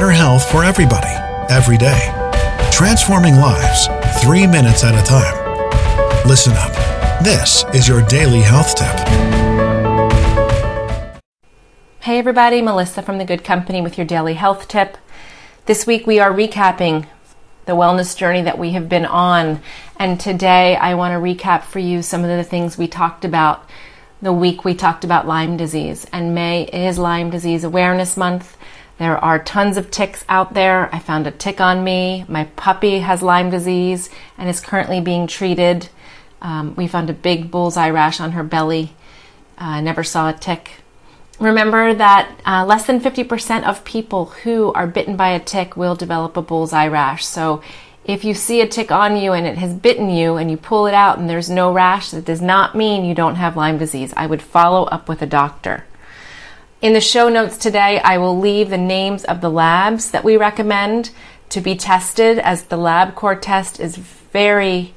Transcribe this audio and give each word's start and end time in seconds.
better 0.00 0.12
health 0.12 0.50
for 0.50 0.64
everybody, 0.64 1.12
every 1.50 1.76
day. 1.76 2.10
Transforming 2.72 3.34
lives, 3.34 3.86
three 4.22 4.46
minutes 4.46 4.82
at 4.82 4.98
a 4.98 5.02
time. 5.06 6.26
Listen 6.26 6.54
up. 6.54 6.72
This 7.22 7.66
is 7.74 7.86
your 7.86 8.00
daily 8.06 8.40
health 8.40 8.76
tip. 8.76 8.96
Hey 12.00 12.18
everybody, 12.18 12.62
Melissa 12.62 13.02
from 13.02 13.18
The 13.18 13.26
Good 13.26 13.44
Company 13.44 13.82
with 13.82 13.98
your 13.98 14.06
daily 14.06 14.32
health 14.32 14.68
tip. 14.68 14.96
This 15.66 15.86
week 15.86 16.06
we 16.06 16.18
are 16.18 16.32
recapping 16.32 17.06
the 17.66 17.72
wellness 17.72 18.16
journey 18.16 18.40
that 18.40 18.58
we 18.58 18.70
have 18.70 18.88
been 18.88 19.04
on, 19.04 19.60
and 19.98 20.18
today 20.18 20.76
I 20.76 20.94
want 20.94 21.12
to 21.12 21.18
recap 21.18 21.64
for 21.64 21.78
you 21.78 22.00
some 22.00 22.22
of 22.24 22.30
the 22.30 22.42
things 22.42 22.78
we 22.78 22.88
talked 22.88 23.26
about 23.26 23.68
the 24.22 24.32
week 24.32 24.64
we 24.64 24.74
talked 24.74 25.04
about 25.04 25.26
Lyme 25.26 25.56
disease. 25.56 26.06
And 26.12 26.34
May 26.34 26.64
is 26.64 26.98
Lyme 26.98 27.30
Disease 27.30 27.64
Awareness 27.64 28.16
Month. 28.16 28.56
There 29.00 29.16
are 29.16 29.42
tons 29.42 29.78
of 29.78 29.90
ticks 29.90 30.26
out 30.28 30.52
there. 30.52 30.94
I 30.94 30.98
found 30.98 31.26
a 31.26 31.30
tick 31.30 31.58
on 31.58 31.82
me. 31.82 32.26
My 32.28 32.44
puppy 32.44 32.98
has 32.98 33.22
Lyme 33.22 33.48
disease 33.48 34.10
and 34.36 34.46
is 34.46 34.60
currently 34.60 35.00
being 35.00 35.26
treated. 35.26 35.88
Um, 36.42 36.74
we 36.76 36.86
found 36.86 37.08
a 37.08 37.14
big 37.14 37.50
bullseye 37.50 37.88
rash 37.88 38.20
on 38.20 38.32
her 38.32 38.44
belly. 38.44 38.92
I 39.56 39.78
uh, 39.78 39.80
never 39.80 40.04
saw 40.04 40.28
a 40.28 40.34
tick. 40.34 40.72
Remember 41.38 41.94
that 41.94 42.30
uh, 42.44 42.66
less 42.66 42.84
than 42.84 43.00
50% 43.00 43.64
of 43.64 43.86
people 43.86 44.26
who 44.26 44.70
are 44.74 44.86
bitten 44.86 45.16
by 45.16 45.30
a 45.30 45.40
tick 45.40 45.78
will 45.78 45.94
develop 45.94 46.36
a 46.36 46.42
bullseye 46.42 46.86
rash. 46.86 47.24
So 47.24 47.62
if 48.04 48.22
you 48.22 48.34
see 48.34 48.60
a 48.60 48.68
tick 48.68 48.92
on 48.92 49.16
you 49.16 49.32
and 49.32 49.46
it 49.46 49.56
has 49.56 49.72
bitten 49.72 50.10
you 50.10 50.36
and 50.36 50.50
you 50.50 50.58
pull 50.58 50.86
it 50.86 50.92
out 50.92 51.18
and 51.18 51.26
there's 51.26 51.48
no 51.48 51.72
rash, 51.72 52.10
that 52.10 52.26
does 52.26 52.42
not 52.42 52.76
mean 52.76 53.06
you 53.06 53.14
don't 53.14 53.36
have 53.36 53.56
Lyme 53.56 53.78
disease. 53.78 54.12
I 54.14 54.26
would 54.26 54.42
follow 54.42 54.84
up 54.84 55.08
with 55.08 55.22
a 55.22 55.26
doctor. 55.26 55.84
In 56.82 56.94
the 56.94 57.00
show 57.02 57.28
notes 57.28 57.58
today, 57.58 58.00
I 58.00 58.16
will 58.16 58.38
leave 58.38 58.70
the 58.70 58.78
names 58.78 59.24
of 59.24 59.42
the 59.42 59.50
labs 59.50 60.12
that 60.12 60.24
we 60.24 60.38
recommend 60.38 61.10
to 61.50 61.60
be 61.60 61.76
tested, 61.76 62.38
as 62.38 62.64
the 62.64 62.78
LabCorp 62.78 63.42
test 63.42 63.78
is 63.78 63.96
very, 63.96 64.94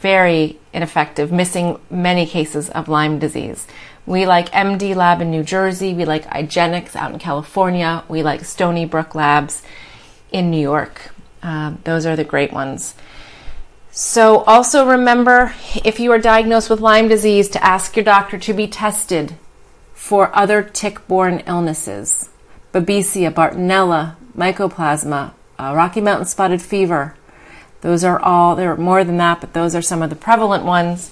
very 0.00 0.58
ineffective, 0.72 1.30
missing 1.30 1.78
many 1.90 2.24
cases 2.24 2.70
of 2.70 2.88
Lyme 2.88 3.18
disease. 3.18 3.66
We 4.06 4.24
like 4.24 4.50
MD 4.52 4.96
Lab 4.96 5.20
in 5.20 5.30
New 5.30 5.42
Jersey. 5.42 5.92
We 5.92 6.06
like 6.06 6.24
IGeneX 6.24 6.96
out 6.96 7.12
in 7.12 7.18
California. 7.18 8.02
We 8.08 8.22
like 8.22 8.42
Stony 8.46 8.86
Brook 8.86 9.14
Labs 9.14 9.62
in 10.32 10.50
New 10.50 10.60
York. 10.60 11.10
Uh, 11.42 11.74
those 11.84 12.06
are 12.06 12.16
the 12.16 12.24
great 12.24 12.52
ones. 12.54 12.94
So, 13.90 14.38
also 14.44 14.88
remember 14.88 15.54
if 15.84 16.00
you 16.00 16.12
are 16.12 16.18
diagnosed 16.18 16.70
with 16.70 16.80
Lyme 16.80 17.08
disease, 17.08 17.50
to 17.50 17.62
ask 17.62 17.94
your 17.94 18.04
doctor 18.04 18.38
to 18.38 18.54
be 18.54 18.66
tested 18.66 19.36
for 20.06 20.30
other 20.36 20.62
tick-borne 20.62 21.42
illnesses. 21.48 22.28
Babesia, 22.72 23.28
Bartonella, 23.28 24.14
Mycoplasma, 24.36 25.32
uh, 25.58 25.72
Rocky 25.74 26.00
Mountain 26.00 26.26
spotted 26.26 26.62
fever. 26.62 27.16
Those 27.80 28.04
are 28.04 28.20
all, 28.20 28.54
there 28.54 28.70
are 28.70 28.76
more 28.76 29.02
than 29.02 29.16
that, 29.16 29.40
but 29.40 29.52
those 29.52 29.74
are 29.74 29.82
some 29.82 30.02
of 30.02 30.10
the 30.10 30.14
prevalent 30.14 30.64
ones. 30.64 31.10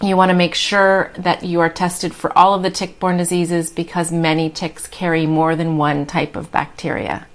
You 0.00 0.16
want 0.16 0.30
to 0.30 0.34
make 0.34 0.54
sure 0.54 1.12
that 1.18 1.42
you 1.42 1.60
are 1.60 1.68
tested 1.68 2.14
for 2.14 2.36
all 2.36 2.54
of 2.54 2.62
the 2.62 2.70
tick-borne 2.70 3.18
diseases 3.18 3.68
because 3.68 4.10
many 4.10 4.48
ticks 4.48 4.86
carry 4.86 5.26
more 5.26 5.54
than 5.54 5.76
one 5.76 6.06
type 6.06 6.36
of 6.36 6.50
bacteria. 6.50 7.26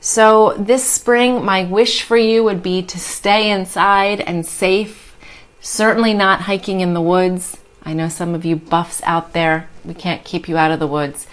So 0.00 0.54
this 0.58 0.90
spring, 0.90 1.44
my 1.44 1.64
wish 1.64 2.02
for 2.02 2.16
you 2.16 2.42
would 2.42 2.62
be 2.62 2.80
to 2.84 2.98
stay 2.98 3.50
inside 3.50 4.22
and 4.22 4.46
safe, 4.46 5.14
certainly 5.60 6.14
not 6.14 6.40
hiking 6.40 6.80
in 6.80 6.94
the 6.94 7.02
woods. 7.02 7.58
I 7.86 7.92
know 7.92 8.08
some 8.08 8.34
of 8.34 8.44
you 8.44 8.56
buffs 8.56 9.00
out 9.04 9.32
there, 9.32 9.68
we 9.84 9.94
can't 9.94 10.24
keep 10.24 10.48
you 10.48 10.56
out 10.56 10.72
of 10.72 10.80
the 10.80 10.88
woods. 10.88 11.28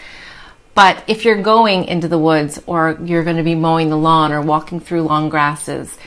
But 0.76 1.04
if 1.08 1.26
you're 1.26 1.42
going 1.42 1.86
into 1.86 2.08
the 2.08 2.20
woods 2.20 2.62
or 2.68 2.96
you're 3.04 3.24
going 3.24 3.38
to 3.38 3.44
be 3.44 3.56
mowing 3.56 3.90
the 3.90 3.98
lawn 3.98 4.32
or 4.32 4.40
walking 4.40 4.80
through 4.80 5.02
long 5.02 5.30
grasses, 5.30 5.98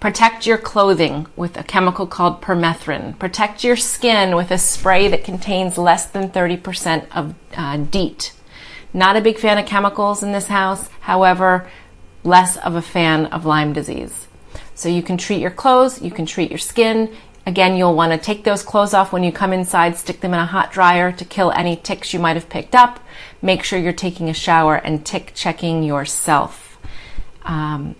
protect 0.00 0.44
your 0.44 0.58
clothing 0.58 1.28
with 1.36 1.56
a 1.56 1.62
chemical 1.62 2.04
called 2.08 2.42
permethrin. 2.42 3.16
Protect 3.20 3.62
your 3.62 3.76
skin 3.76 4.34
with 4.34 4.50
a 4.50 4.58
spray 4.58 5.06
that 5.06 5.22
contains 5.22 5.78
less 5.78 6.06
than 6.06 6.30
30% 6.30 7.06
of 7.14 7.36
uh, 7.56 7.76
DEET. 7.76 8.32
Not 8.92 9.16
a 9.16 9.20
big 9.20 9.38
fan 9.38 9.56
of 9.56 9.66
chemicals 9.66 10.20
in 10.20 10.32
this 10.32 10.48
house, 10.48 10.88
however, 11.00 11.70
less 12.24 12.56
of 12.56 12.74
a 12.74 12.82
fan 12.82 13.26
of 13.26 13.46
Lyme 13.46 13.72
disease. 13.72 14.26
So 14.74 14.88
you 14.88 15.02
can 15.02 15.16
treat 15.16 15.40
your 15.40 15.52
clothes, 15.52 16.02
you 16.02 16.10
can 16.10 16.26
treat 16.26 16.50
your 16.50 16.58
skin, 16.58 17.14
Again, 17.46 17.76
you'll 17.76 17.94
want 17.94 18.10
to 18.10 18.18
take 18.18 18.42
those 18.42 18.64
clothes 18.64 18.92
off 18.92 19.12
when 19.12 19.22
you 19.22 19.30
come 19.30 19.52
inside, 19.52 19.96
stick 19.96 20.20
them 20.20 20.34
in 20.34 20.40
a 20.40 20.46
hot 20.46 20.72
dryer 20.72 21.12
to 21.12 21.24
kill 21.24 21.52
any 21.52 21.76
ticks 21.76 22.12
you 22.12 22.18
might 22.18 22.34
have 22.34 22.48
picked 22.48 22.74
up. 22.74 22.98
Make 23.40 23.62
sure 23.62 23.78
you're 23.78 23.92
taking 23.92 24.28
a 24.28 24.34
shower 24.34 24.74
and 24.74 25.06
tick 25.06 25.30
checking 25.32 25.84
yourself. 25.84 26.76
Um, 27.44 27.94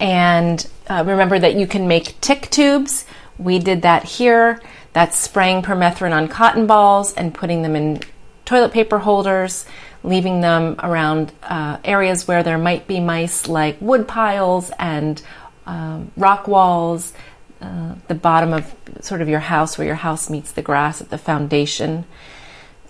and 0.00 0.66
uh, 0.88 1.04
remember 1.06 1.38
that 1.38 1.56
you 1.56 1.66
can 1.66 1.86
make 1.86 2.18
tick 2.22 2.48
tubes. 2.50 3.04
We 3.36 3.58
did 3.58 3.82
that 3.82 4.04
here. 4.04 4.62
That's 4.94 5.18
spraying 5.18 5.60
permethrin 5.60 6.12
on 6.12 6.28
cotton 6.28 6.66
balls 6.66 7.12
and 7.12 7.34
putting 7.34 7.60
them 7.60 7.76
in 7.76 8.00
toilet 8.46 8.72
paper 8.72 8.98
holders, 9.00 9.66
leaving 10.04 10.40
them 10.40 10.76
around 10.82 11.32
uh, 11.42 11.76
areas 11.84 12.26
where 12.26 12.42
there 12.42 12.56
might 12.56 12.86
be 12.86 13.00
mice, 13.00 13.46
like 13.46 13.76
wood 13.78 14.08
piles 14.08 14.70
and 14.78 15.20
um, 15.66 16.12
rock 16.16 16.48
walls 16.48 17.12
uh, 17.60 17.94
the 18.08 18.14
bottom 18.14 18.52
of 18.52 18.74
sort 19.00 19.22
of 19.22 19.28
your 19.28 19.40
house 19.40 19.78
where 19.78 19.86
your 19.86 19.96
house 19.96 20.28
meets 20.28 20.52
the 20.52 20.62
grass 20.62 21.00
at 21.00 21.10
the 21.10 21.18
foundation. 21.18 22.04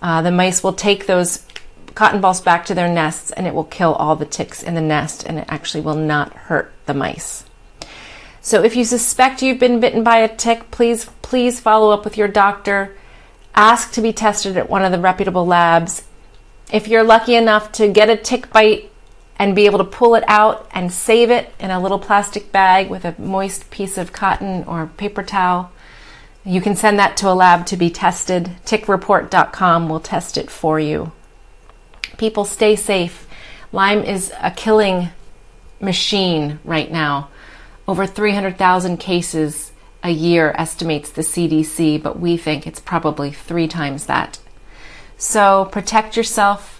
Uh, 0.01 0.21
the 0.21 0.31
mice 0.31 0.63
will 0.63 0.73
take 0.73 1.07
those 1.07 1.45
cotton 1.95 2.21
balls 2.21 2.41
back 2.41 2.65
to 2.65 2.75
their 2.75 2.87
nests 2.87 3.31
and 3.31 3.47
it 3.47 3.53
will 3.53 3.63
kill 3.63 3.93
all 3.93 4.15
the 4.15 4.25
ticks 4.25 4.61
in 4.61 4.75
the 4.75 4.81
nest 4.81 5.23
and 5.25 5.39
it 5.39 5.45
actually 5.47 5.81
will 5.81 5.95
not 5.95 6.33
hurt 6.33 6.71
the 6.85 6.93
mice. 6.93 7.43
So 8.41 8.63
if 8.63 8.75
you 8.75 8.85
suspect 8.85 9.41
you've 9.41 9.59
been 9.59 9.79
bitten 9.79 10.03
by 10.03 10.17
a 10.17 10.33
tick, 10.33 10.69
please 10.71 11.05
please 11.21 11.59
follow 11.59 11.91
up 11.91 12.05
with 12.05 12.17
your 12.17 12.27
doctor. 12.27 12.95
Ask 13.55 13.91
to 13.93 14.01
be 14.01 14.13
tested 14.13 14.55
at 14.55 14.69
one 14.69 14.85
of 14.85 14.91
the 14.91 14.99
reputable 14.99 15.45
labs. 15.45 16.03
If 16.71 16.87
you're 16.87 17.03
lucky 17.03 17.35
enough 17.35 17.71
to 17.73 17.91
get 17.91 18.09
a 18.09 18.15
tick 18.15 18.51
bite 18.51 18.91
and 19.39 19.55
be 19.55 19.65
able 19.65 19.77
to 19.77 19.83
pull 19.83 20.15
it 20.15 20.23
out 20.27 20.67
and 20.71 20.91
save 20.91 21.29
it 21.29 21.53
in 21.59 21.71
a 21.71 21.79
little 21.79 21.99
plastic 21.99 22.51
bag 22.51 22.89
with 22.89 23.05
a 23.05 23.15
moist 23.19 23.69
piece 23.69 23.97
of 23.97 24.11
cotton 24.11 24.63
or 24.65 24.87
paper 24.97 25.23
towel. 25.23 25.71
You 26.43 26.61
can 26.61 26.75
send 26.75 26.97
that 26.97 27.17
to 27.17 27.29
a 27.29 27.33
lab 27.33 27.65
to 27.67 27.77
be 27.77 27.89
tested. 27.89 28.51
TickReport.com 28.65 29.89
will 29.89 29.99
test 29.99 30.37
it 30.37 30.49
for 30.49 30.79
you. 30.79 31.11
People 32.17 32.45
stay 32.45 32.75
safe. 32.75 33.27
Lyme 33.71 34.03
is 34.03 34.31
a 34.41 34.49
killing 34.49 35.09
machine 35.79 36.59
right 36.63 36.91
now. 36.91 37.29
Over 37.87 38.05
300,000 38.05 38.97
cases 38.97 39.71
a 40.03 40.09
year 40.09 40.53
estimates 40.57 41.11
the 41.11 41.21
CDC, 41.21 42.01
but 42.01 42.19
we 42.19 42.37
think 42.37 42.65
it's 42.65 42.79
probably 42.79 43.31
three 43.31 43.67
times 43.67 44.05
that. 44.05 44.39
So 45.17 45.65
protect 45.71 46.15
yourself 46.15 46.76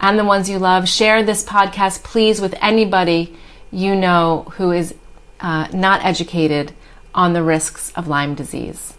and 0.00 0.18
the 0.18 0.24
ones 0.24 0.48
you 0.48 0.58
love. 0.58 0.88
Share 0.88 1.22
this 1.22 1.44
podcast, 1.44 2.02
please, 2.02 2.40
with 2.40 2.54
anybody 2.60 3.36
you 3.70 3.94
know 3.94 4.46
who 4.56 4.72
is 4.72 4.94
uh, 5.40 5.68
not 5.72 6.04
educated 6.04 6.72
on 7.14 7.32
the 7.32 7.42
risks 7.42 7.92
of 7.92 8.08
Lyme 8.08 8.34
disease. 8.34 8.94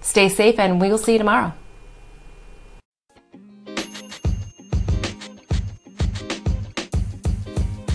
Stay 0.00 0.28
safe, 0.28 0.58
and 0.58 0.80
we 0.80 0.88
will 0.88 0.98
see 0.98 1.12
you 1.12 1.18
tomorrow. 1.18 1.52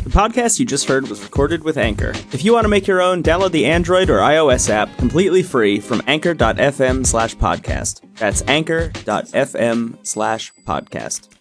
The 0.04 0.18
podcast 0.18 0.60
you 0.60 0.66
just 0.66 0.90
heard 0.90 1.08
was 1.08 1.24
recorded 1.24 1.64
with 1.64 1.78
Anchor. 1.78 2.12
If 2.34 2.44
you 2.44 2.52
want 2.52 2.66
to 2.66 2.70
make 2.70 2.86
your 2.86 3.02
own, 3.02 3.24
download 3.24 3.52
the 3.52 3.66
Android 3.66 4.10
or 4.10 4.18
iOS 4.18 4.70
app 4.70 4.96
completely 4.98 5.42
free 5.42 5.80
from 5.80 6.02
anchor.fm 6.06 7.06
slash 7.06 7.34
podcast. 7.38 8.02
That's 8.18 8.42
anchor.fm 8.46 10.06
slash 10.06 10.52
podcast. 10.68 11.41